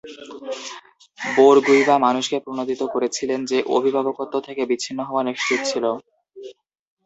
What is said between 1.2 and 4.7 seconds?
বোরগুইবা মানুষকে প্রণোদিত করেছিলেন যে, অভিভাবকত্ব থেকে